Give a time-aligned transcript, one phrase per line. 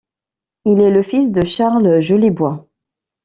[0.65, 2.67] Il est le fils de Charles Jolibois.